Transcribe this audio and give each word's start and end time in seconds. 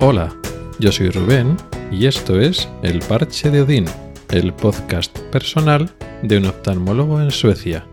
Hola, 0.00 0.32
yo 0.78 0.92
soy 0.92 1.10
Rubén 1.10 1.56
y 1.90 2.06
esto 2.06 2.40
es 2.40 2.68
El 2.84 3.00
Parche 3.00 3.50
de 3.50 3.62
Odín, 3.62 3.84
el 4.30 4.54
podcast 4.54 5.18
personal 5.32 5.90
de 6.22 6.38
un 6.38 6.46
oftalmólogo 6.46 7.20
en 7.20 7.32
Suecia. 7.32 7.84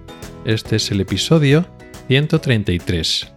Este 0.45 0.75
es 0.75 0.91
el 0.91 1.01
episodio 1.01 1.65
133 2.07 3.33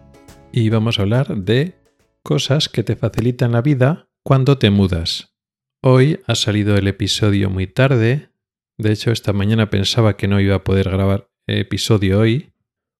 y 0.52 0.69
vamos 0.69 0.98
a 0.98 1.02
hablar 1.02 1.34
de 1.34 1.79
cosas 2.23 2.69
que 2.69 2.83
te 2.83 2.95
facilitan 2.95 3.52
la 3.52 3.62
vida 3.62 4.11
cuando 4.23 4.59
te 4.59 4.69
mudas. 4.69 5.35
Hoy 5.82 6.21
ha 6.27 6.35
salido 6.35 6.77
el 6.77 6.89
episodio 6.89 7.48
muy 7.48 7.69
tarde, 7.69 8.29
de 8.77 8.93
hecho 8.93 9.12
esta 9.12 9.32
mañana 9.32 9.71
pensaba 9.71 10.19
que 10.19 10.29
no 10.29 10.41
iba 10.41 10.57
a 10.57 10.65
poder 10.65 10.91
grabar 10.91 11.30
episodio 11.46 12.21
hoy 12.21 12.52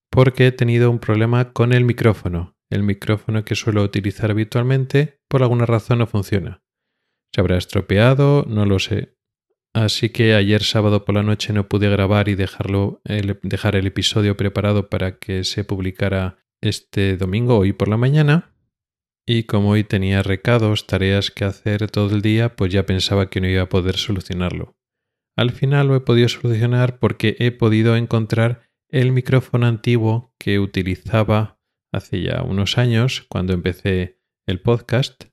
porque 0.09 0.47
he 0.47 0.51
tenido 0.51 0.89
un 0.89 0.97
problema 0.97 1.53
con 1.53 1.73
el 1.73 1.85
micrófono 1.85 2.58
el 2.69 2.83
micrófono 2.83 3.43
que 3.43 3.55
suelo 3.55 3.83
utilizar 3.83 4.31
habitualmente 4.31 5.19
por 5.27 5.43
alguna 5.43 5.65
razón 5.65 5.99
no 5.99 6.07
funciona. 6.07 6.63
Se 7.33 7.41
habrá 7.41 7.57
estropeado, 7.57 8.45
no 8.47 8.65
lo 8.65 8.79
sé. 8.79 9.17
Así 9.73 10.09
que 10.09 10.33
ayer 10.33 10.63
sábado 10.63 11.05
por 11.05 11.15
la 11.15 11.23
noche 11.23 11.53
no 11.53 11.67
pude 11.67 11.89
grabar 11.89 12.27
y 12.27 12.35
dejarlo, 12.35 13.01
dejar 13.43 13.75
el 13.75 13.87
episodio 13.87 14.35
preparado 14.35 14.89
para 14.89 15.19
que 15.19 15.43
se 15.43 15.63
publicara 15.63 16.39
este 16.61 17.17
domingo, 17.17 17.57
hoy 17.57 17.73
por 17.73 17.87
la 17.87 17.97
mañana. 17.97 18.55
Y 19.27 19.43
como 19.43 19.69
hoy 19.69 19.83
tenía 19.83 20.23
recados, 20.23 20.87
tareas 20.87 21.29
que 21.29 21.45
hacer 21.45 21.89
todo 21.91 22.15
el 22.15 22.23
día, 22.23 22.55
pues 22.55 22.73
ya 22.73 22.87
pensaba 22.87 23.29
que 23.29 23.41
no 23.41 23.47
iba 23.47 23.61
a 23.61 23.69
poder 23.69 23.97
solucionarlo. 23.97 24.75
Al 25.37 25.51
final 25.51 25.87
lo 25.87 25.95
he 25.95 26.01
podido 26.01 26.27
solucionar 26.29 26.97
porque 26.97 27.35
he 27.39 27.51
podido 27.51 27.95
encontrar 27.95 28.69
el 28.89 29.11
micrófono 29.11 29.67
antiguo 29.67 30.33
que 30.39 30.59
utilizaba 30.59 31.58
hace 31.91 32.21
ya 32.21 32.43
unos 32.43 32.77
años 32.77 33.25
cuando 33.29 33.53
empecé 33.53 34.19
el 34.45 34.61
podcast 34.61 35.25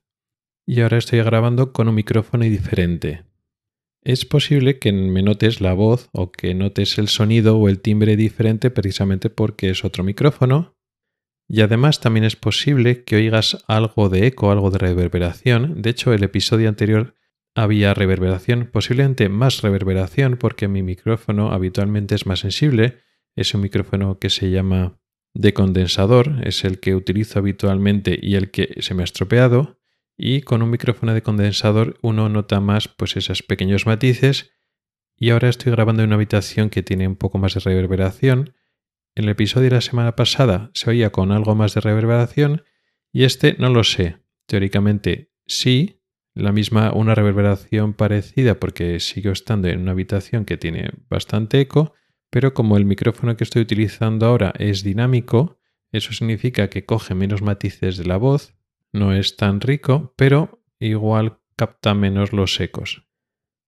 y 0.65 0.81
ahora 0.81 0.97
estoy 0.97 1.19
grabando 1.19 1.71
con 1.71 1.87
un 1.87 1.95
micrófono 1.95 2.43
diferente. 2.43 3.23
Es 4.03 4.25
posible 4.25 4.79
que 4.79 4.91
me 4.91 5.21
notes 5.21 5.59
la 5.59 5.73
voz 5.73 6.09
o 6.13 6.31
que 6.31 6.53
notes 6.53 6.97
el 6.97 7.07
sonido 7.07 7.57
o 7.57 7.67
el 7.67 7.79
timbre 7.79 8.15
diferente 8.15 8.69
precisamente 8.69 9.29
porque 9.29 9.69
es 9.69 9.83
otro 9.83 10.03
micrófono. 10.03 10.77
Y 11.49 11.61
además 11.61 12.01
también 12.01 12.25
es 12.25 12.35
posible 12.35 13.03
que 13.03 13.15
oigas 13.15 13.63
algo 13.67 14.09
de 14.09 14.27
eco, 14.27 14.51
algo 14.51 14.69
de 14.69 14.79
reverberación. 14.79 15.81
De 15.81 15.89
hecho, 15.89 16.13
el 16.13 16.23
episodio 16.23 16.67
anterior 16.67 17.15
había 17.55 17.93
reverberación, 17.93 18.69
posiblemente 18.71 19.29
más 19.29 19.61
reverberación 19.61 20.37
porque 20.37 20.67
mi 20.67 20.83
micrófono 20.83 21.51
habitualmente 21.51 22.15
es 22.15 22.25
más 22.25 22.39
sensible. 22.39 22.99
Es 23.35 23.53
un 23.53 23.61
micrófono 23.61 24.19
que 24.19 24.29
se 24.29 24.51
llama 24.51 24.99
de 25.37 25.53
condensador 25.53 26.39
es 26.43 26.63
el 26.63 26.79
que 26.79 26.95
utilizo 26.95 27.37
habitualmente 27.37 28.17
y 28.19 28.35
el 28.35 28.49
que 28.49 28.75
se 28.79 28.95
me 28.95 29.03
ha 29.03 29.05
estropeado. 29.05 29.79
Y 30.17 30.41
con 30.41 30.63
un 30.63 30.71
micrófono 30.71 31.13
de 31.13 31.21
condensador 31.21 31.99
uno 32.01 32.27
nota 32.27 32.59
más 32.59 32.87
pues 32.87 33.15
esos 33.17 33.43
pequeños 33.43 33.85
matices. 33.85 34.51
Y 35.15 35.29
ahora 35.29 35.49
estoy 35.49 35.71
grabando 35.71 36.01
en 36.01 36.09
una 36.09 36.15
habitación 36.15 36.71
que 36.71 36.81
tiene 36.81 37.07
un 37.07 37.15
poco 37.15 37.37
más 37.37 37.53
de 37.53 37.59
reverberación. 37.59 38.55
En 39.13 39.25
el 39.25 39.29
episodio 39.29 39.69
de 39.69 39.75
la 39.75 39.81
semana 39.81 40.15
pasada 40.15 40.71
se 40.73 40.89
oía 40.89 41.11
con 41.11 41.31
algo 41.31 41.53
más 41.53 41.75
de 41.75 41.81
reverberación 41.81 42.63
y 43.11 43.23
este 43.23 43.55
no 43.59 43.69
lo 43.69 43.83
sé. 43.83 44.17
Teóricamente 44.47 45.31
sí, 45.45 46.01
la 46.33 46.51
misma 46.51 46.93
una 46.93 47.13
reverberación 47.13 47.93
parecida 47.93 48.59
porque 48.59 48.99
sigo 48.99 49.31
estando 49.31 49.67
en 49.67 49.81
una 49.81 49.91
habitación 49.91 50.45
que 50.45 50.57
tiene 50.57 50.89
bastante 51.09 51.61
eco, 51.61 51.93
pero 52.29 52.53
como 52.53 52.77
el 52.77 52.85
micrófono 52.85 53.37
que 53.37 53.43
estoy 53.43 53.61
utilizando 53.61 54.25
ahora 54.25 54.53
es 54.57 54.83
dinámico, 54.83 55.59
eso 55.91 56.13
significa 56.13 56.69
que 56.69 56.85
coge 56.85 57.15
menos 57.15 57.41
matices 57.41 57.97
de 57.97 58.05
la 58.05 58.17
voz, 58.17 58.55
no 58.91 59.13
es 59.13 59.37
tan 59.37 59.61
rico, 59.61 60.13
pero 60.17 60.63
igual 60.79 61.39
capta 61.55 61.93
menos 61.93 62.33
los 62.33 62.59
ecos. 62.59 63.03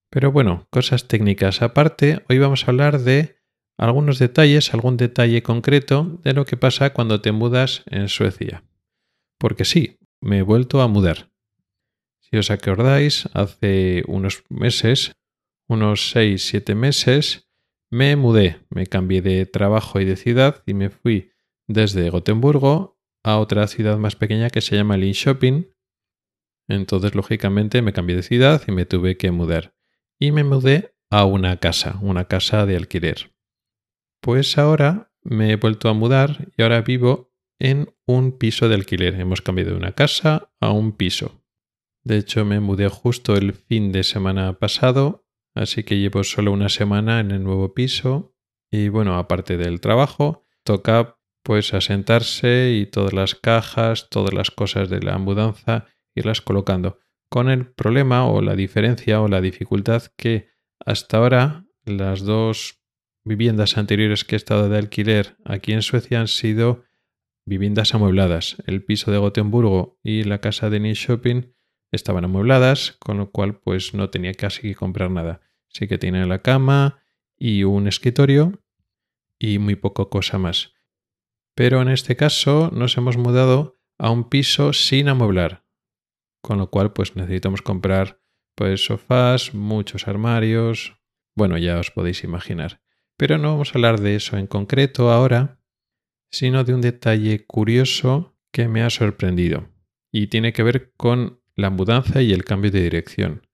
Pero 0.10 0.32
bueno, 0.32 0.68
cosas 0.72 1.08
técnicas 1.08 1.62
aparte, 1.62 2.24
hoy 2.30 2.40
vamos 2.40 2.64
a 2.64 2.72
hablar 2.72 3.00
de 3.00 3.38
algunos 3.78 4.20
detalles, 4.20 4.74
algún 4.74 4.98
detalle 4.98 5.42
concreto 5.44 6.20
de 6.24 6.34
lo 6.34 6.46
que 6.46 6.58
pasa 6.58 6.92
cuando 6.92 7.22
te 7.22 7.32
mudas 7.32 7.84
en 7.86 8.10
Suecia. 8.10 8.64
Porque 9.38 9.66
sí, 9.66 10.00
me 10.20 10.40
he 10.40 10.42
vuelto 10.42 10.82
a 10.82 10.88
mudar. 10.88 11.32
Si 12.20 12.38
os 12.38 12.52
acordáis, 12.52 13.30
hace 13.34 14.04
unos 14.08 14.44
meses, 14.50 15.14
unos 15.68 16.14
6-7 16.14 16.76
meses, 16.76 17.49
me 17.90 18.16
mudé, 18.16 18.66
me 18.70 18.88
cambié 18.88 19.22
de 19.22 19.46
trabajo 19.46 20.00
y 20.00 20.06
de 20.06 20.16
ciudad 20.16 20.64
y 20.66 20.74
me 20.74 20.90
fui 20.90 21.32
desde 21.68 22.10
Gotemburgo 22.10 23.00
a 23.24 23.38
otra 23.38 23.68
ciudad 23.68 23.98
más 23.98 24.16
pequeña 24.16 24.50
que 24.50 24.62
se 24.62 24.76
llama 24.76 24.98
Linköping. 24.98 25.74
Entonces, 26.68 27.16
lógicamente, 27.16 27.82
me 27.82 27.94
cambié 27.94 28.16
de 28.16 28.24
ciudad 28.24 28.62
y 28.68 28.72
me 28.72 28.86
tuve 28.86 29.18
que 29.18 29.32
mudar. 29.32 29.76
Y 30.20 30.32
me 30.32 30.44
mudé 30.44 30.96
a 31.10 31.26
una 31.26 31.58
casa, 31.58 31.98
una 32.02 32.26
casa 32.26 32.66
de 32.66 32.76
alquiler. 32.76 33.34
Pues 34.22 34.58
ahora 34.58 35.12
me 35.24 35.52
he 35.52 35.56
vuelto 35.56 35.90
a 35.90 35.94
mudar 35.94 36.50
y 36.56 36.62
ahora 36.62 36.82
vivo 36.82 37.34
en 37.58 37.94
un 38.06 38.38
piso 38.38 38.70
de 38.70 38.76
alquiler. 38.76 39.16
Hemos 39.16 39.42
cambiado 39.42 39.72
de 39.72 39.78
una 39.78 39.94
casa 39.94 40.52
a 40.60 40.72
un 40.72 40.92
piso. 40.92 41.44
De 42.04 42.18
hecho, 42.18 42.46
me 42.46 42.60
mudé 42.60 42.88
justo 42.88 43.36
el 43.36 43.54
fin 43.54 43.92
de 43.92 44.04
semana 44.04 44.54
pasado 44.60 45.26
Así 45.60 45.84
que 45.84 46.00
llevo 46.00 46.24
solo 46.24 46.54
una 46.54 46.70
semana 46.70 47.20
en 47.20 47.32
el 47.32 47.44
nuevo 47.44 47.74
piso 47.74 48.34
y 48.72 48.88
bueno, 48.88 49.18
aparte 49.18 49.58
del 49.58 49.82
trabajo, 49.82 50.48
toca 50.64 51.20
pues 51.44 51.74
asentarse 51.74 52.78
y 52.80 52.86
todas 52.86 53.12
las 53.12 53.36
cajas, 53.36 54.08
todas 54.10 54.34
las 54.34 54.52
cosas 54.52 54.90
de 54.90 55.02
la 55.02 55.18
mudanza, 55.18 55.88
irlas 56.16 56.40
colocando. 56.40 57.00
Con 57.30 57.50
el 57.50 57.66
problema 57.74 58.26
o 58.26 58.42
la 58.42 58.56
diferencia 58.56 59.20
o 59.20 59.28
la 59.28 59.42
dificultad 59.42 60.04
que 60.16 60.48
hasta 60.86 61.18
ahora 61.18 61.66
las 61.84 62.22
dos 62.22 62.82
viviendas 63.26 63.78
anteriores 63.78 64.24
que 64.24 64.36
he 64.36 64.38
estado 64.38 64.70
de 64.70 64.78
alquiler 64.78 65.36
aquí 65.44 65.74
en 65.74 65.82
Suecia 65.82 66.22
han 66.22 66.30
sido 66.30 66.86
viviendas 67.46 67.94
amuebladas. 67.94 68.64
El 68.66 68.86
piso 68.86 69.12
de 69.12 69.18
Gotemburgo 69.18 70.00
y 70.04 70.24
la 70.24 70.40
casa 70.40 70.70
de 70.70 70.80
Shopping 70.94 71.54
estaban 71.92 72.24
amuebladas, 72.24 72.96
con 72.98 73.18
lo 73.18 73.32
cual 73.32 73.60
pues 73.60 73.94
no 73.94 74.10
tenía 74.10 74.34
casi 74.34 74.62
que 74.62 74.76
comprar 74.76 75.12
nada. 75.12 75.42
Sí 75.70 75.88
que 75.88 75.98
tiene 75.98 76.26
la 76.26 76.42
cama 76.42 77.02
y 77.38 77.64
un 77.64 77.88
escritorio 77.88 78.62
y 79.38 79.60
muy 79.60 79.76
poco 79.76 80.10
cosa 80.10 80.38
más. 80.38 80.74
Pero 81.56 81.82
en 81.82 81.90
este 81.90 82.16
caso 82.16 82.70
nos 82.74 82.98
hemos 82.98 83.18
mudado 83.18 83.80
a 83.98 84.12
un 84.12 84.30
piso 84.30 84.74
sin 84.74 85.10
amueblar, 85.10 85.66
con 86.42 86.58
lo 86.58 86.70
cual 86.70 86.94
pues 86.94 87.16
necesitamos 87.16 87.62
comprar 87.62 88.22
pues 88.56 88.84
sofás, 88.84 89.54
muchos 89.54 90.08
armarios, 90.08 91.00
bueno, 91.34 91.58
ya 91.58 91.80
os 91.80 91.92
podéis 91.92 92.26
imaginar. 92.26 92.82
Pero 93.16 93.38
no 93.38 93.52
vamos 93.52 93.70
a 93.70 93.78
hablar 93.78 94.02
de 94.02 94.16
eso 94.16 94.38
en 94.38 94.48
concreto 94.48 95.12
ahora, 95.12 95.62
sino 96.32 96.64
de 96.64 96.74
un 96.74 96.82
detalle 96.82 97.46
curioso 97.46 98.38
que 98.52 98.68
me 98.68 98.82
ha 98.84 98.90
sorprendido 98.90 99.70
y 100.12 100.28
tiene 100.28 100.54
que 100.54 100.64
ver 100.64 100.94
con 100.98 101.42
la 101.56 101.70
mudanza 101.70 102.22
y 102.22 102.34
el 102.34 102.44
cambio 102.44 102.72
de 102.72 102.82
dirección. 102.82 103.48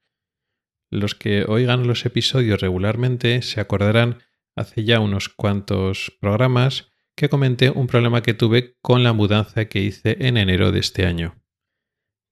Los 0.89 1.15
que 1.15 1.45
oigan 1.47 1.87
los 1.87 2.05
episodios 2.05 2.61
regularmente 2.61 3.41
se 3.41 3.59
acordarán 3.59 4.19
hace 4.55 4.83
ya 4.83 4.99
unos 4.99 5.29
cuantos 5.29 6.15
programas 6.19 6.91
que 7.15 7.29
comenté 7.29 7.69
un 7.69 7.87
problema 7.87 8.21
que 8.21 8.33
tuve 8.33 8.77
con 8.81 9.03
la 9.03 9.13
mudanza 9.13 9.65
que 9.65 9.81
hice 9.81 10.17
en 10.19 10.37
enero 10.37 10.71
de 10.71 10.79
este 10.79 11.05
año. 11.05 11.41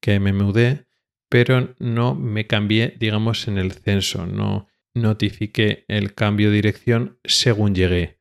Que 0.01 0.19
me 0.19 0.33
mudé, 0.33 0.87
pero 1.29 1.73
no 1.79 2.15
me 2.15 2.47
cambié, 2.47 2.95
digamos, 2.99 3.47
en 3.47 3.57
el 3.57 3.71
censo, 3.71 4.25
no 4.25 4.67
notifiqué 4.93 5.85
el 5.87 6.13
cambio 6.13 6.49
de 6.49 6.55
dirección 6.55 7.19
según 7.23 7.73
llegué. 7.73 8.19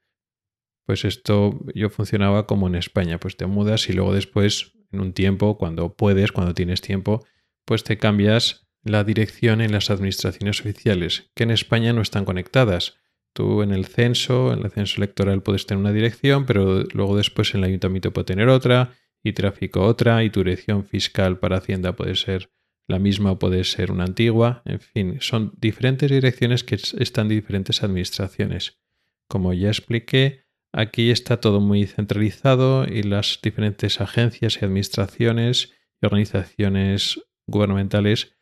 Pues 0.87 1.05
esto 1.05 1.61
yo 1.75 1.91
funcionaba 1.91 2.47
como 2.47 2.69
en 2.69 2.77
España, 2.77 3.19
pues 3.19 3.37
te 3.37 3.47
mudas 3.47 3.89
y 3.89 3.93
luego 3.93 4.15
después, 4.15 4.73
en 4.91 5.01
un 5.01 5.13
tiempo, 5.13 5.59
cuando 5.59 5.95
puedes, 5.95 6.33
cuando 6.33 6.55
tienes 6.55 6.81
tiempo, 6.81 7.25
pues 7.65 7.85
te 7.85 7.99
cambias 7.99 8.69
la 8.85 9.05
dirección 9.05 9.61
en 9.61 9.73
las 9.73 9.91
administraciones 9.91 10.61
oficiales, 10.61 11.31
que 11.35 11.45
en 11.45 11.51
España 11.51 11.93
no 11.93 12.03
están 12.03 12.25
conectadas. 12.25 12.99
Tú 13.33 13.63
en 13.63 13.73
el 13.73 13.87
censo, 13.87 14.53
en 14.53 14.65
el 14.65 14.71
censo 14.71 14.97
electoral 14.99 15.43
puedes 15.43 15.67
tener 15.67 15.81
una 15.81 15.93
dirección, 15.93 16.45
pero 16.45 16.83
luego 16.93 17.17
después 17.17 17.55
en 17.55 17.61
el 17.61 17.69
ayuntamiento 17.69 18.13
puede 18.13 18.27
tener 18.27 18.49
otra, 18.49 18.95
y 19.23 19.33
tráfico 19.33 19.83
otra, 19.83 20.25
y 20.25 20.31
tu 20.31 20.41
dirección 20.41 20.85
fiscal 20.85 21.39
para 21.39 21.59
Hacienda 21.59 21.95
puede 21.95 22.17
ser 22.17 22.51
la 22.89 22.99
misma 22.99 23.33
o 23.33 23.39
puede 23.39 23.65
ser 23.65 23.93
una 23.93 24.05
antigua. 24.05 24.63
En 24.65 24.81
fin, 24.81 25.19
son 25.21 25.53
diferentes 25.57 26.11
direcciones 26.11 26.65
que 26.65 26.75
están 26.75 27.27
en 27.27 27.37
diferentes 27.37 27.83
administraciones. 27.83 28.81
Como 29.29 29.53
ya 29.53 29.69
expliqué, 29.69 30.45
aquí 30.73 31.11
está 31.11 31.41
todo 31.41 31.61
muy 31.61 31.87
centralizado 31.87 32.85
y 32.85 33.05
las 33.05 33.39
diferentes 33.43 34.01
agencias 34.01 34.59
y 34.61 34.65
administraciones 34.65 35.73
y 36.01 36.07
organizaciones 36.07 37.21
gubernamentales 37.47 38.35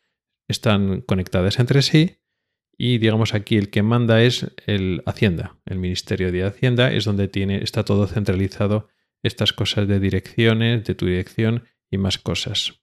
están 0.50 1.00
conectadas 1.02 1.58
entre 1.58 1.82
sí 1.82 2.18
y 2.76 2.98
digamos 2.98 3.34
aquí 3.34 3.56
el 3.56 3.70
que 3.70 3.82
manda 3.82 4.22
es 4.22 4.46
el 4.66 5.02
Hacienda, 5.06 5.58
el 5.66 5.78
Ministerio 5.78 6.32
de 6.32 6.44
Hacienda 6.44 6.92
es 6.92 7.04
donde 7.04 7.28
tiene 7.28 7.62
está 7.62 7.84
todo 7.84 8.06
centralizado 8.06 8.88
estas 9.22 9.52
cosas 9.52 9.86
de 9.86 10.00
direcciones, 10.00 10.84
de 10.84 10.94
tu 10.94 11.06
dirección 11.06 11.64
y 11.90 11.98
más 11.98 12.18
cosas. 12.18 12.80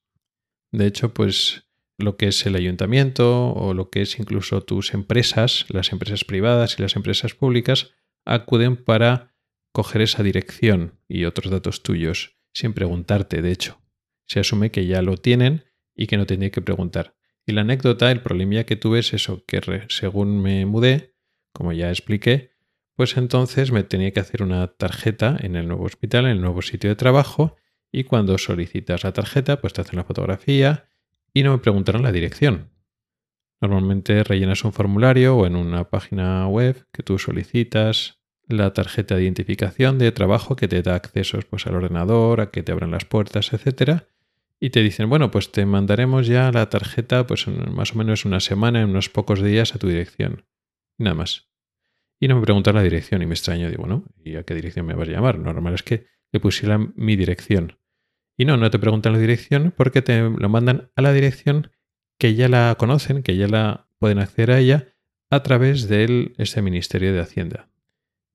De 0.72 0.86
hecho, 0.86 1.14
pues 1.14 1.68
lo 1.98 2.16
que 2.16 2.28
es 2.28 2.46
el 2.46 2.56
ayuntamiento 2.56 3.50
o 3.54 3.74
lo 3.74 3.90
que 3.90 4.02
es 4.02 4.20
incluso 4.20 4.62
tus 4.62 4.94
empresas, 4.94 5.66
las 5.70 5.92
empresas 5.92 6.24
privadas 6.24 6.78
y 6.78 6.84
las 6.84 6.96
empresas 6.96 7.34
públicas, 7.34 7.92
acuden 8.24 8.76
para 8.78 9.34
coger 9.72 10.02
esa 10.02 10.22
dirección 10.22 11.00
y 11.08 11.26
otros 11.26 11.52
datos 11.52 11.82
tuyos, 11.82 12.38
sin 12.54 12.74
preguntarte, 12.74 13.42
de 13.42 13.52
hecho. 13.52 13.82
Se 14.28 14.40
asume 14.40 14.70
que 14.70 14.86
ya 14.86 15.02
lo 15.02 15.18
tienen 15.18 15.66
y 15.96 16.08
que 16.08 16.18
no 16.18 16.26
tiene 16.26 16.52
que 16.52 16.62
preguntar. 16.62 17.17
Y 17.48 17.54
la 17.54 17.62
anécdota, 17.62 18.12
el 18.12 18.22
problema 18.22 18.66
que 18.66 18.76
tuve 18.76 19.00
es 19.00 19.14
eso, 19.14 19.46
que 19.46 19.62
según 19.88 20.42
me 20.42 20.66
mudé, 20.66 21.16
como 21.54 21.72
ya 21.72 21.90
expliqué, 21.90 22.52
pues 22.96 23.16
entonces 23.16 23.72
me 23.72 23.84
tenía 23.84 24.12
que 24.12 24.20
hacer 24.20 24.44
una 24.44 24.68
tarjeta 24.68 25.38
en 25.40 25.56
el 25.56 25.66
nuevo 25.66 25.86
hospital, 25.86 26.26
en 26.26 26.32
el 26.32 26.42
nuevo 26.42 26.62
sitio 26.62 26.90
de 26.90 26.98
trabajo, 26.98 27.56
y 27.90 28.04
cuando 28.04 28.38
solicitas 28.38 29.06
la 29.06 29.14
tarjeta, 29.14 29.62
pues 29.62 29.72
te 29.72 29.80
hacen 29.80 29.96
la 29.96 30.04
fotografía 30.04 30.90
y 31.34 31.44
no 31.44 31.54
me 31.54 31.60
preguntaron 31.60 32.04
la 32.04 32.12
dirección. 32.12 32.72
Normalmente 33.62 34.26
rellenas 34.26 34.66
un 34.66 34.74
formulario 34.74 35.38
o 35.38 35.48
en 35.48 35.56
una 35.56 35.90
página 35.90 36.48
web 36.50 36.86
que 36.92 37.02
tú 37.02 37.18
solicitas 37.18 38.20
la 38.50 38.74
tarjeta 38.74 39.16
de 39.16 39.24
identificación 39.24 40.00
de 40.00 40.12
trabajo 40.12 40.58
que 40.58 40.68
te 40.68 40.82
da 40.82 40.96
accesos 40.96 41.46
pues, 41.46 41.66
al 41.66 41.76
ordenador, 41.76 42.42
a 42.42 42.52
que 42.52 42.62
te 42.62 42.74
abran 42.74 42.92
las 42.92 43.06
puertas, 43.06 43.54
etc. 43.54 44.04
Y 44.60 44.72
te 44.72 44.82
dicen, 44.82 45.10
bueno, 45.10 45.30
pues 45.30 45.52
te 45.52 45.66
mandaremos 45.66 46.28
ya 46.28 46.52
la 46.52 46.70
tarjeta 46.70 47.28
pues 47.28 47.48
más 47.48 47.94
o 47.94 47.98
menos 47.98 48.26
una 48.26 48.40
semana, 48.40 48.82
en 48.82 48.90
unos 48.90 49.10
pocos 49.10 49.42
días 49.42 49.76
a 49.76 49.80
tu 49.80 49.88
dirección. 49.88 50.46
Nada 50.98 51.16
más. 51.16 51.50
Y 52.20 52.28
no 52.28 52.36
me 52.36 52.42
preguntan 52.42 52.76
la 52.76 52.82
dirección 52.82 53.22
y 53.22 53.28
me 53.28 53.36
extraño, 53.36 53.70
digo, 53.70 53.86
¿no? 53.86 54.04
¿Y 54.24 54.36
a 54.36 54.44
qué 54.44 54.56
dirección 54.56 54.88
me 54.88 54.96
vas 54.96 55.08
a 55.08 55.12
llamar? 55.12 55.38
Normal 55.38 55.76
es 55.76 55.84
que 55.84 56.08
le 56.32 56.40
pusiera 56.40 56.80
mi 56.96 57.16
dirección. 57.16 57.78
Y 58.36 58.46
no, 58.46 58.58
no 58.58 58.70
te 58.72 58.80
preguntan 58.80 59.14
la 59.14 59.20
dirección 59.20 59.74
porque 59.76 60.02
te 60.02 60.22
lo 60.22 60.50
mandan 60.50 60.92
a 60.96 61.02
la 61.02 61.14
dirección 61.14 61.72
que 62.18 62.36
ya 62.36 62.50
la 62.50 62.76
conocen, 62.80 63.22
que 63.22 63.36
ya 63.36 63.48
la 63.48 63.90
pueden 64.00 64.20
acceder 64.20 64.52
a 64.52 64.60
ella 64.60 64.88
a 65.30 65.44
través 65.44 65.88
de 65.88 66.34
ese 66.38 66.62
Ministerio 66.62 67.14
de 67.14 67.20
Hacienda. 67.20 67.70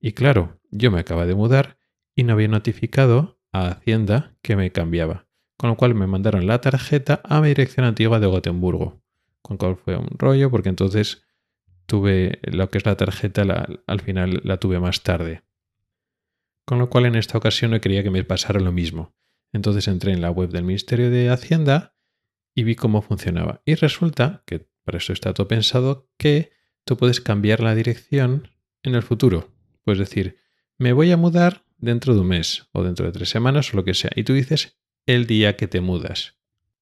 Y 0.00 0.12
claro, 0.12 0.60
yo 0.70 0.90
me 0.90 1.00
acaba 1.00 1.26
de 1.26 1.34
mudar 1.34 1.78
y 2.14 2.24
no 2.24 2.34
había 2.34 2.48
notificado 2.48 3.40
a 3.52 3.68
Hacienda 3.68 4.36
que 4.42 4.56
me 4.56 4.70
cambiaba, 4.70 5.26
con 5.62 5.70
lo 5.70 5.76
cual 5.76 5.94
me 5.94 6.08
mandaron 6.08 6.48
la 6.48 6.60
tarjeta 6.60 7.20
a 7.22 7.40
mi 7.40 7.46
dirección 7.46 7.86
antigua 7.86 8.18
de 8.18 8.26
Gotemburgo, 8.26 9.00
con 9.42 9.54
lo 9.54 9.58
cual 9.58 9.76
fue 9.76 9.96
un 9.96 10.08
rollo 10.18 10.50
porque 10.50 10.70
entonces 10.70 11.22
tuve 11.86 12.40
lo 12.42 12.68
que 12.68 12.78
es 12.78 12.84
la 12.84 12.96
tarjeta, 12.96 13.44
al 13.86 14.00
final 14.00 14.40
la 14.42 14.56
tuve 14.56 14.80
más 14.80 15.04
tarde. 15.04 15.44
Con 16.64 16.80
lo 16.80 16.90
cual 16.90 17.06
en 17.06 17.14
esta 17.14 17.38
ocasión 17.38 17.70
no 17.70 17.80
quería 17.80 18.02
que 18.02 18.10
me 18.10 18.24
pasara 18.24 18.58
lo 18.58 18.72
mismo. 18.72 19.14
Entonces 19.52 19.86
entré 19.86 20.10
en 20.10 20.20
la 20.20 20.32
web 20.32 20.50
del 20.50 20.64
Ministerio 20.64 21.10
de 21.10 21.30
Hacienda 21.30 21.94
y 22.56 22.64
vi 22.64 22.74
cómo 22.74 23.00
funcionaba. 23.00 23.62
Y 23.64 23.76
resulta 23.76 24.42
que 24.46 24.66
para 24.82 24.98
eso 24.98 25.12
está 25.12 25.32
todo 25.32 25.46
pensado 25.46 26.08
que 26.16 26.50
tú 26.84 26.96
puedes 26.96 27.20
cambiar 27.20 27.60
la 27.60 27.76
dirección 27.76 28.48
en 28.82 28.96
el 28.96 29.04
futuro. 29.04 29.52
Puedes 29.84 30.00
decir, 30.00 30.38
me 30.76 30.92
voy 30.92 31.12
a 31.12 31.16
mudar 31.16 31.64
dentro 31.78 32.14
de 32.14 32.20
un 32.22 32.26
mes 32.26 32.68
o 32.72 32.82
dentro 32.82 33.06
de 33.06 33.12
tres 33.12 33.28
semanas 33.28 33.72
o 33.72 33.76
lo 33.76 33.84
que 33.84 33.94
sea. 33.94 34.10
Y 34.16 34.24
tú 34.24 34.32
dices 34.32 34.81
el 35.06 35.26
día 35.26 35.56
que 35.56 35.68
te 35.68 35.80
mudas. 35.80 36.36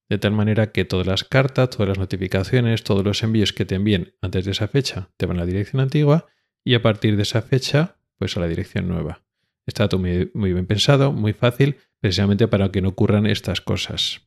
De 0.08 0.18
tal 0.18 0.32
manera 0.32 0.72
que 0.72 0.84
todas 0.84 1.06
las 1.06 1.24
cartas, 1.24 1.70
todas 1.70 1.88
las 1.88 1.98
notificaciones, 1.98 2.82
todos 2.82 3.04
los 3.04 3.22
envíos 3.22 3.52
que 3.52 3.64
te 3.64 3.76
envíen 3.76 4.14
antes 4.20 4.44
de 4.44 4.50
esa 4.50 4.68
fecha 4.68 5.10
te 5.16 5.26
van 5.26 5.36
a 5.36 5.40
la 5.40 5.46
dirección 5.46 5.80
antigua 5.80 6.26
y 6.64 6.74
a 6.74 6.82
partir 6.82 7.16
de 7.16 7.22
esa 7.22 7.42
fecha, 7.42 7.96
pues 8.18 8.36
a 8.36 8.40
la 8.40 8.48
dirección 8.48 8.88
nueva. 8.88 9.22
Está 9.66 9.88
todo 9.88 10.00
muy, 10.00 10.52
bien 10.52 10.66
pensado, 10.66 11.12
muy 11.12 11.32
fácil, 11.32 11.76
precisamente 12.00 12.48
para 12.48 12.70
que 12.70 12.82
no 12.82 12.88
ocurran 12.88 13.26
estas 13.26 13.60
cosas. 13.60 14.22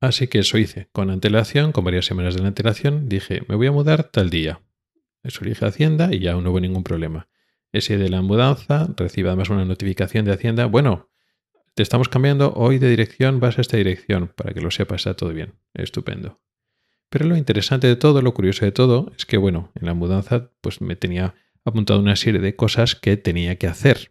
Así 0.00 0.28
que 0.28 0.40
eso 0.40 0.58
hice. 0.58 0.88
Con 0.92 1.10
antelación, 1.10 1.72
con 1.72 1.84
varias 1.84 2.06
semanas 2.06 2.36
de 2.36 2.46
antelación, 2.46 3.08
dije, 3.08 3.42
me 3.48 3.54
voy 3.54 3.68
a 3.68 3.72
mudar 3.72 4.04
tal 4.04 4.30
día. 4.30 4.60
Eso 5.22 5.44
dije 5.44 5.64
a 5.64 5.68
Hacienda 5.68 6.12
y 6.12 6.20
ya 6.20 6.34
no 6.34 6.50
hubo 6.50 6.60
ningún 6.60 6.84
problema. 6.84 7.28
Ese 7.72 7.98
de 7.98 8.08
la 8.08 8.22
mudanza, 8.22 8.88
recibe 8.96 9.28
además 9.28 9.50
una 9.50 9.64
notificación 9.64 10.24
de 10.24 10.32
Hacienda. 10.32 10.66
Bueno, 10.66 11.09
estamos 11.82 12.08
cambiando 12.08 12.52
hoy 12.54 12.78
de 12.78 12.88
dirección, 12.88 13.40
vas 13.40 13.58
a 13.58 13.60
esta 13.60 13.76
dirección, 13.76 14.32
para 14.34 14.52
que 14.52 14.60
lo 14.60 14.70
sepas, 14.70 15.02
está 15.02 15.14
todo 15.14 15.30
bien. 15.30 15.54
Estupendo. 15.74 16.40
Pero 17.08 17.26
lo 17.26 17.36
interesante 17.36 17.86
de 17.86 17.96
todo, 17.96 18.22
lo 18.22 18.34
curioso 18.34 18.64
de 18.64 18.72
todo, 18.72 19.12
es 19.16 19.26
que, 19.26 19.36
bueno, 19.36 19.72
en 19.74 19.86
la 19.86 19.94
mudanza, 19.94 20.50
pues 20.60 20.80
me 20.80 20.96
tenía 20.96 21.34
apuntado 21.64 22.00
una 22.00 22.16
serie 22.16 22.40
de 22.40 22.56
cosas 22.56 22.94
que 22.94 23.16
tenía 23.16 23.56
que 23.56 23.66
hacer 23.66 24.10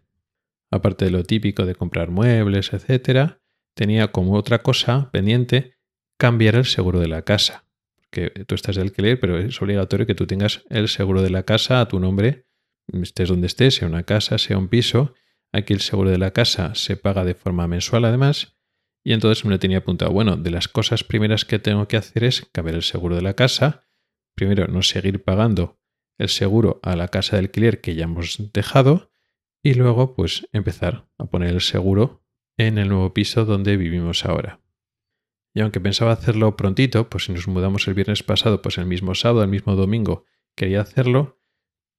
aparte 0.70 1.04
de 1.04 1.10
lo 1.10 1.24
típico 1.24 1.66
de 1.66 1.74
comprar 1.74 2.10
muebles, 2.10 2.72
etcétera, 2.72 3.40
tenía 3.74 4.08
como 4.12 4.34
otra 4.34 4.62
cosa 4.62 5.10
pendiente 5.12 5.74
cambiar 6.16 6.54
el 6.54 6.64
seguro 6.64 7.00
de 7.00 7.08
la 7.08 7.22
casa. 7.22 7.64
Porque 7.96 8.44
tú 8.44 8.54
estás 8.54 8.76
de 8.76 8.82
alquiler, 8.82 9.18
pero 9.20 9.38
es 9.38 9.60
obligatorio 9.60 10.06
que 10.06 10.14
tú 10.14 10.26
tengas 10.26 10.64
el 10.70 10.88
seguro 10.88 11.22
de 11.22 11.30
la 11.30 11.44
casa 11.44 11.80
a 11.80 11.88
tu 11.88 11.98
nombre, 12.00 12.46
estés 12.92 13.28
donde 13.28 13.46
estés, 13.46 13.76
sea 13.76 13.88
una 13.88 14.04
casa, 14.04 14.38
sea 14.38 14.58
un 14.58 14.68
piso. 14.68 15.14
Aquí 15.52 15.72
el 15.72 15.80
seguro 15.80 16.10
de 16.10 16.18
la 16.18 16.32
casa 16.32 16.74
se 16.74 16.96
paga 16.96 17.24
de 17.24 17.34
forma 17.34 17.66
mensual 17.66 18.04
además. 18.04 18.56
Y 19.04 19.12
entonces 19.12 19.44
me 19.44 19.50
lo 19.50 19.58
tenía 19.58 19.78
apuntado. 19.78 20.12
Bueno, 20.12 20.36
de 20.36 20.50
las 20.50 20.68
cosas 20.68 21.04
primeras 21.04 21.44
que 21.44 21.58
tengo 21.58 21.88
que 21.88 21.96
hacer 21.96 22.24
es 22.24 22.46
cambiar 22.52 22.76
el 22.76 22.82
seguro 22.82 23.16
de 23.16 23.22
la 23.22 23.34
casa. 23.34 23.88
Primero, 24.34 24.68
no 24.68 24.82
seguir 24.82 25.24
pagando 25.24 25.80
el 26.18 26.28
seguro 26.28 26.80
a 26.82 26.96
la 26.96 27.08
casa 27.08 27.36
de 27.36 27.40
alquiler 27.40 27.80
que 27.80 27.94
ya 27.94 28.04
hemos 28.04 28.52
dejado 28.52 29.10
y 29.62 29.74
luego 29.74 30.14
pues 30.14 30.46
empezar 30.52 31.08
a 31.18 31.26
poner 31.26 31.50
el 31.50 31.60
seguro 31.60 32.24
en 32.58 32.78
el 32.78 32.88
nuevo 32.88 33.14
piso 33.14 33.44
donde 33.44 33.76
vivimos 33.76 34.24
ahora. 34.24 34.60
Y 35.54 35.60
aunque 35.60 35.80
pensaba 35.80 36.12
hacerlo 36.12 36.56
prontito, 36.56 37.08
pues 37.08 37.24
si 37.24 37.32
nos 37.32 37.48
mudamos 37.48 37.88
el 37.88 37.94
viernes 37.94 38.22
pasado, 38.22 38.62
pues 38.62 38.78
el 38.78 38.86
mismo 38.86 39.14
sábado, 39.14 39.42
el 39.42 39.50
mismo 39.50 39.74
domingo 39.74 40.24
quería 40.56 40.82
hacerlo, 40.82 41.40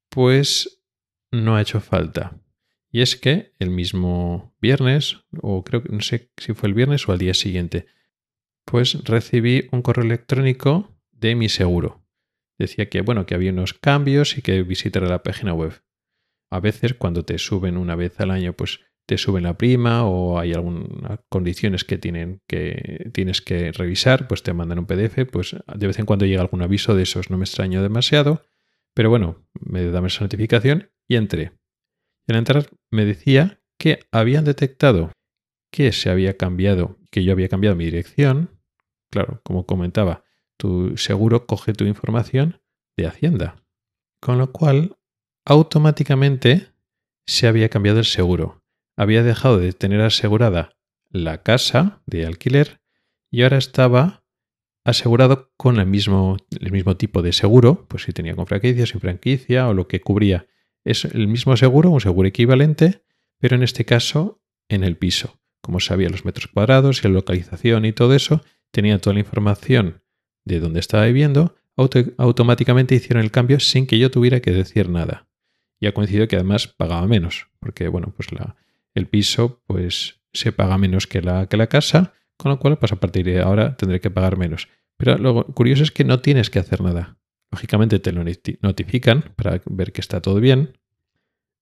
pues 0.10 0.84
no 1.32 1.56
ha 1.56 1.62
hecho 1.62 1.82
falta. 1.82 2.41
Y 2.92 3.02
es 3.02 3.16
que 3.16 3.54
el 3.60 3.70
mismo 3.70 4.56
viernes, 4.62 5.24
o 5.42 5.64
creo 5.64 5.84
que 5.84 5.94
no 5.94 6.02
sé 6.02 6.32
si 6.38 6.54
fue 6.54 6.70
el 6.70 6.76
viernes 6.76 7.08
o 7.08 7.12
al 7.12 7.20
día 7.20 7.34
siguiente, 7.34 7.86
pues 8.66 9.04
recibí 9.06 9.70
un 9.72 9.82
correo 9.82 10.06
electrónico 10.06 10.96
de 11.12 11.36
mi 11.36 11.50
seguro. 11.50 12.04
Decía 12.58 12.90
que 12.90 13.02
bueno, 13.02 13.26
que 13.26 13.34
había 13.34 13.52
unos 13.52 13.74
cambios 13.74 14.38
y 14.38 14.42
que 14.42 14.62
visitara 14.64 15.08
la 15.08 15.24
página 15.24 15.54
web 15.54 15.82
a 16.52 16.60
veces 16.60 16.94
cuando 16.94 17.24
te 17.24 17.38
suben 17.38 17.78
una 17.78 17.96
vez 17.96 18.20
al 18.20 18.30
año, 18.30 18.54
pues 18.54 18.82
te 19.08 19.18
suben 19.18 19.44
la 19.44 19.58
prima 19.58 20.06
o 20.06 20.38
hay 20.38 20.54
algunas 20.54 21.20
condiciones 21.30 21.84
que, 21.84 21.98
tienen 21.98 22.42
que 22.48 23.10
tienes 23.14 23.42
que 23.42 23.72
revisar, 23.72 24.28
pues 24.28 24.44
te 24.44 24.54
mandan 24.54 24.80
un 24.80 24.86
PDF, 24.86 25.26
pues 25.32 25.56
de 25.74 25.88
vez 25.88 25.98
en 25.98 26.06
cuando 26.06 26.26
llega 26.26 26.42
algún 26.42 26.62
aviso 26.62 26.94
de 26.94 27.04
esos, 27.04 27.30
no 27.30 27.38
me 27.38 27.46
extraño 27.46 27.82
demasiado, 27.82 28.44
pero 28.94 29.10
bueno, 29.10 29.48
me 29.60 29.86
dame 29.86 30.08
esa 30.08 30.24
notificación 30.26 30.92
y 31.08 31.16
entré. 31.16 31.54
Y 32.28 32.34
al 32.34 32.40
entrar 32.40 32.70
me 32.92 33.06
decía 33.06 33.62
que 33.78 34.00
habían 34.12 34.46
detectado 34.46 35.12
que 35.72 35.92
se 35.92 36.10
había 36.10 36.38
cambiado, 36.38 37.00
que 37.12 37.24
yo 37.24 37.32
había 37.32 37.50
cambiado 37.50 37.76
mi 37.76 37.86
dirección. 37.86 38.60
Claro, 39.10 39.42
como 39.44 39.66
comentaba, 39.66 40.24
tu 40.58 40.98
seguro 40.98 41.48
coge 41.48 41.74
tu 41.74 41.86
información 41.86 42.62
de 42.98 43.08
Hacienda. 43.08 43.64
Con 44.20 44.38
lo 44.38 44.52
cual 44.52 44.98
automáticamente 45.46 46.68
se 47.26 47.48
había 47.48 47.70
cambiado 47.70 48.00
el 48.00 48.06
seguro. 48.06 48.64
Había 48.98 49.24
dejado 49.24 49.58
de 49.58 49.74
tener 49.74 50.02
asegurada 50.02 50.78
la 51.10 51.42
casa 51.42 52.02
de 52.06 52.26
alquiler 52.26 52.82
y 53.32 53.44
ahora 53.44 53.58
estaba 53.58 54.24
asegurado 54.84 55.52
con 55.58 55.80
el 55.80 55.88
mismo, 55.88 56.38
el 56.60 56.72
mismo 56.72 56.98
tipo 56.98 57.22
de 57.22 57.34
seguro, 57.34 57.86
pues 57.88 58.04
si 58.04 58.14
tenía 58.14 58.36
con 58.36 58.48
franquicia, 58.48 58.86
sin 58.86 59.00
franquicia 59.00 59.68
o 59.68 59.74
lo 59.74 59.88
que 59.88 60.02
cubría. 60.02 60.48
Es 60.84 61.06
el 61.06 61.28
mismo 61.28 61.56
seguro, 61.58 61.90
un 61.90 62.02
seguro 62.02 62.28
equivalente, 62.28 63.04
pero 63.40 63.56
en 63.56 63.64
este 63.64 63.86
caso 63.86 64.42
en 64.70 64.84
el 64.84 64.98
piso. 64.98 65.40
Como 65.62 65.80
sabía 65.80 66.10
los 66.10 66.26
metros 66.26 66.48
cuadrados 66.48 67.00
y 67.00 67.08
la 67.08 67.14
localización 67.14 67.86
y 67.86 67.94
todo 67.94 68.16
eso, 68.16 68.42
tenía 68.72 69.00
toda 69.00 69.14
la 69.14 69.20
información 69.20 70.04
de 70.46 70.60
dónde 70.60 70.80
estaba 70.80 71.06
viviendo, 71.06 71.56
automáticamente 72.18 72.96
hicieron 72.96 73.24
el 73.24 73.32
cambio 73.32 73.60
sin 73.60 73.86
que 73.86 74.00
yo 74.00 74.12
tuviera 74.12 74.40
que 74.40 74.52
decir 74.52 74.90
nada 74.90 75.28
y 75.82 75.88
ha 75.88 75.94
coincidido 75.94 76.28
que 76.28 76.36
además 76.36 76.68
pagaba 76.68 77.06
menos, 77.08 77.48
porque 77.60 77.88
bueno, 77.88 78.14
pues 78.16 78.32
la, 78.32 78.56
el 78.94 79.08
piso 79.08 79.62
pues 79.66 80.22
se 80.32 80.52
paga 80.52 80.78
menos 80.78 81.08
que 81.08 81.22
la, 81.22 81.48
que 81.48 81.58
la 81.58 81.68
casa, 81.68 82.14
con 82.38 82.52
lo 82.52 82.60
cual 82.60 82.78
pues 82.78 82.92
a 82.92 82.98
partir 82.98 83.26
de 83.26 83.42
ahora 83.42 83.76
tendré 83.76 84.00
que 84.00 84.12
pagar 84.12 84.38
menos. 84.38 84.70
Pero 84.98 85.18
lo 85.18 85.46
curioso 85.48 85.84
es 85.84 85.92
que 85.92 86.04
no 86.04 86.20
tienes 86.20 86.52
que 86.52 86.60
hacer 86.60 86.82
nada. 86.82 87.18
Lógicamente 87.52 88.00
te 88.00 88.12
lo 88.12 88.24
notifican 88.62 89.34
para 89.36 89.62
ver 89.66 89.92
que 89.92 90.02
está 90.02 90.22
todo 90.22 90.40
bien. 90.40 90.78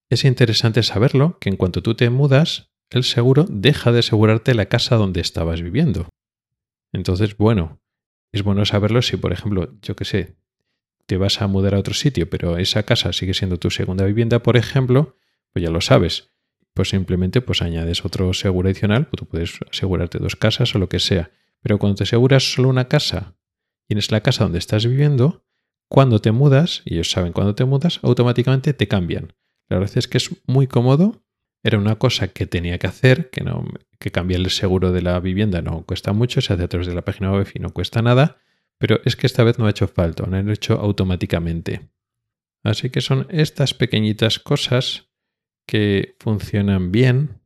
Es 0.10 0.24
interesante 0.24 0.84
saberlo 0.84 1.38
que 1.40 1.50
en 1.50 1.56
cuanto 1.56 1.82
tú 1.82 1.96
te 1.96 2.10
mudas, 2.10 2.72
el 2.90 3.04
seguro 3.04 3.46
deja 3.50 3.92
de 3.92 4.00
asegurarte 4.00 4.54
la 4.54 4.68
casa 4.68 4.96
donde 4.96 5.22
estabas 5.22 5.62
viviendo. 5.62 6.10
Entonces, 6.92 7.38
bueno, 7.38 7.82
es 8.32 8.44
bueno 8.44 8.66
saberlo 8.66 9.02
si, 9.02 9.18
por 9.18 9.34
ejemplo, 9.34 9.76
yo 9.82 9.96
qué 9.96 10.06
sé, 10.06 10.36
te 11.06 11.18
vas 11.18 11.42
a 11.42 11.48
mudar 11.48 11.76
a 11.76 11.80
otro 11.80 11.94
sitio, 11.94 12.30
pero 12.30 12.58
esa 12.58 12.84
casa 12.84 13.14
sigue 13.14 13.34
siendo 13.34 13.58
tu 13.58 13.72
segunda 13.72 14.06
vivienda, 14.06 14.40
por 14.44 14.58
ejemplo, 14.58 15.18
pues 15.52 15.64
ya 15.64 15.72
lo 15.72 15.82
sabes. 15.82 16.32
Pues 16.74 16.90
simplemente 16.90 17.42
pues 17.42 17.62
añades 17.62 18.06
otro 18.06 18.32
seguro 18.34 18.70
adicional, 18.70 19.08
pues 19.08 19.20
tú 19.20 19.26
puedes 19.26 19.60
asegurarte 19.72 20.20
dos 20.20 20.36
casas 20.36 20.74
o 20.76 20.80
lo 20.80 20.88
que 20.88 21.00
sea. 21.00 21.32
Pero 21.62 21.80
cuando 21.80 21.96
te 21.96 22.04
aseguras 22.04 22.54
solo 22.54 22.70
una 22.70 22.88
casa, 22.88 23.36
tienes 23.88 24.12
la 24.12 24.22
casa 24.22 24.44
donde 24.44 24.60
estás 24.60 24.86
viviendo, 24.86 25.44
cuando 25.90 26.20
te 26.22 26.32
mudas, 26.32 26.84
y 26.86 26.94
ellos 26.94 27.12
saben 27.12 27.34
cuando 27.34 27.56
te 27.56 27.66
mudas, 27.66 28.00
automáticamente 28.04 28.74
te 28.74 28.88
cambian. 28.88 29.34
La 29.68 29.80
verdad 29.80 29.98
es 29.98 30.08
que 30.08 30.18
es 30.18 30.30
muy 30.46 30.68
cómodo. 30.68 31.24
Era 31.64 31.78
una 31.78 31.98
cosa 31.98 32.30
que 32.30 32.46
tenía 32.46 32.78
que 32.78 32.88
hacer, 32.88 33.30
que, 33.32 33.44
no, 33.44 33.66
que 34.00 34.12
cambiar 34.12 34.40
el 34.40 34.50
seguro 34.50 34.92
de 34.92 35.02
la 35.02 35.20
vivienda 35.20 35.62
no 35.62 35.84
cuesta 35.86 36.14
mucho, 36.14 36.40
se 36.42 36.54
hace 36.54 36.64
a 36.64 36.68
través 36.70 36.88
de 36.88 36.96
la 36.96 37.04
página 37.04 37.32
web 37.32 37.48
y 37.54 37.60
no 37.60 37.72
cuesta 37.74 38.02
nada, 38.02 38.38
pero 38.78 39.02
es 39.04 39.18
que 39.18 39.28
esta 39.28 39.44
vez 39.44 39.60
no 39.60 39.66
ha 39.66 39.72
hecho 39.72 39.88
falta, 39.88 40.26
lo 40.26 40.38
han 40.38 40.50
hecho 40.50 40.76
automáticamente. 40.76 41.90
Así 42.64 42.90
que 42.90 43.02
son 43.02 43.28
estas 43.30 43.74
pequeñitas 43.74 44.40
cosas 44.40 45.10
que 45.66 46.16
funcionan 46.20 46.92
bien, 46.92 47.42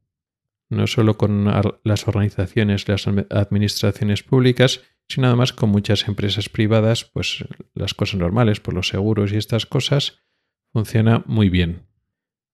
no 0.70 0.86
solo 0.86 1.18
con 1.18 1.46
las 1.84 2.08
organizaciones, 2.08 2.88
las 2.88 3.08
administraciones 3.08 4.24
públicas, 4.24 4.82
sino 5.14 5.28
además 5.28 5.54
con 5.54 5.70
muchas 5.70 6.08
empresas 6.08 6.50
privadas, 6.50 7.06
pues 7.06 7.46
las 7.76 7.94
cosas 7.94 8.20
normales, 8.20 8.60
por 8.60 8.74
los 8.74 8.88
seguros 8.88 9.32
y 9.32 9.38
estas 9.38 9.68
cosas, 9.68 10.24
funciona 10.72 11.24
muy 11.28 11.50
bien. 11.50 11.88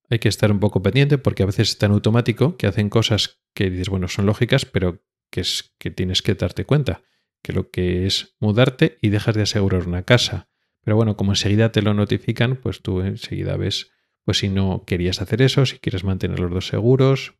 Hay 0.10 0.20
que 0.20 0.28
estar 0.28 0.52
un 0.52 0.60
poco 0.60 0.82
pendiente 0.82 1.18
porque 1.18 1.44
a 1.44 1.46
veces 1.46 1.70
es 1.70 1.78
tan 1.78 1.92
automático 1.92 2.58
que 2.58 2.68
hacen 2.68 2.90
cosas 2.90 3.42
que 3.54 3.70
dices, 3.70 3.88
bueno, 3.88 4.10
son 4.10 4.26
lógicas, 4.26 4.66
pero 4.66 5.02
que, 5.30 5.42
es, 5.42 5.74
que 5.78 5.90
tienes 5.90 6.22
que 6.22 6.34
darte 6.34 6.66
cuenta 6.66 7.04
que 7.42 7.54
lo 7.54 7.72
que 7.72 8.06
es 8.06 8.36
mudarte 8.42 8.98
y 9.02 9.08
dejas 9.08 9.36
de 9.36 9.44
asegurar 9.44 9.88
una 9.88 10.04
casa. 10.04 10.50
Pero 10.84 10.98
bueno, 10.98 11.16
como 11.16 11.32
enseguida 11.32 11.72
te 11.72 11.82
lo 11.82 11.94
notifican, 11.94 12.58
pues 12.58 12.82
tú 12.82 13.00
enseguida 13.02 13.56
ves, 13.56 13.92
pues 14.26 14.40
si 14.40 14.50
no 14.50 14.84
querías 14.86 15.22
hacer 15.22 15.42
eso, 15.42 15.66
si 15.66 15.80
quieres 15.80 16.04
mantener 16.04 16.42
los 16.42 16.52
dos 16.52 16.68
seguros, 16.68 17.36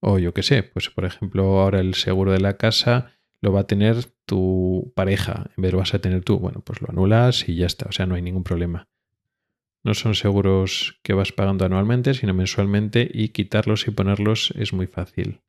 o 0.00 0.18
yo 0.18 0.34
qué 0.34 0.42
sé, 0.42 0.64
pues 0.64 0.90
por 0.90 1.04
ejemplo 1.04 1.60
ahora 1.60 1.78
el 1.78 1.94
seguro 1.94 2.32
de 2.32 2.40
la 2.40 2.56
casa 2.56 3.12
lo 3.44 3.52
va 3.52 3.60
a 3.60 3.66
tener 3.66 4.06
tu 4.24 4.92
pareja, 4.96 5.50
en 5.54 5.62
vez 5.62 5.68
de 5.68 5.72
lo 5.72 5.78
vas 5.78 5.92
a 5.92 6.00
tener 6.00 6.24
tú, 6.24 6.38
bueno, 6.38 6.62
pues 6.64 6.80
lo 6.80 6.88
anulas 6.88 7.46
y 7.46 7.56
ya 7.56 7.66
está, 7.66 7.86
o 7.88 7.92
sea, 7.92 8.06
no 8.06 8.14
hay 8.14 8.22
ningún 8.22 8.42
problema. 8.42 8.88
No 9.84 9.92
son 9.92 10.14
seguros 10.14 10.98
que 11.02 11.12
vas 11.12 11.32
pagando 11.32 11.66
anualmente, 11.66 12.14
sino 12.14 12.32
mensualmente 12.32 13.06
y 13.12 13.28
quitarlos 13.28 13.86
y 13.86 13.90
ponerlos 13.90 14.54
es 14.56 14.72
muy 14.72 14.86
fácil. 14.86 15.42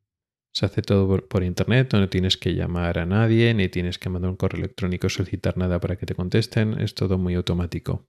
Se 0.52 0.66
hace 0.66 0.82
todo 0.82 1.26
por, 1.26 1.42
internet, 1.42 1.94
no 1.94 2.08
tienes 2.10 2.36
que 2.36 2.54
llamar 2.54 2.98
a 2.98 3.06
nadie, 3.06 3.54
ni 3.54 3.70
tienes 3.70 3.98
que 3.98 4.10
mandar 4.10 4.30
un 4.30 4.36
correo 4.36 4.58
electrónico, 4.58 5.08
solicitar 5.08 5.56
nada 5.56 5.80
para 5.80 5.96
que 5.96 6.04
te 6.04 6.14
contesten, 6.14 6.78
es 6.78 6.94
todo 6.94 7.16
muy 7.16 7.34
automático. 7.34 8.06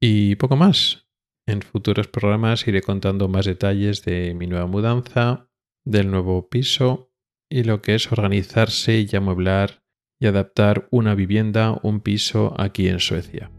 Y 0.00 0.36
poco 0.36 0.56
más. 0.56 1.06
En 1.46 1.60
futuros 1.60 2.08
programas 2.08 2.66
iré 2.66 2.80
contando 2.80 3.28
más 3.28 3.44
detalles 3.44 4.04
de 4.04 4.32
mi 4.34 4.46
nueva 4.46 4.66
mudanza, 4.66 5.50
del 5.84 6.10
nuevo 6.10 6.48
piso 6.48 7.09
y 7.50 7.64
lo 7.64 7.82
que 7.82 7.96
es 7.96 8.10
organizarse 8.10 9.00
y 9.00 9.16
amueblar 9.16 9.82
y 10.20 10.26
adaptar 10.26 10.86
una 10.90 11.14
vivienda, 11.14 11.78
un 11.82 12.00
piso 12.00 12.54
aquí 12.58 12.88
en 12.88 13.00
Suecia. 13.00 13.50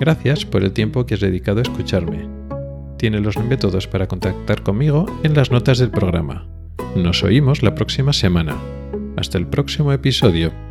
Gracias 0.00 0.44
por 0.44 0.64
el 0.64 0.72
tiempo 0.72 1.06
que 1.06 1.14
has 1.14 1.20
dedicado 1.20 1.60
a 1.60 1.62
escucharme. 1.62 2.28
Tiene 2.98 3.20
los 3.20 3.36
métodos 3.38 3.86
para 3.86 4.08
contactar 4.08 4.62
conmigo 4.62 5.06
en 5.22 5.34
las 5.34 5.50
notas 5.50 5.78
del 5.78 5.90
programa. 5.90 6.48
Nos 6.96 7.22
oímos 7.22 7.62
la 7.62 7.74
próxima 7.74 8.12
semana. 8.12 8.56
Hasta 9.16 9.38
el 9.38 9.46
próximo 9.46 9.92
episodio. 9.92 10.67